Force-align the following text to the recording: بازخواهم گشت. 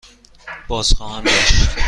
بازخواهم 0.67 1.23
گشت. 1.23 1.69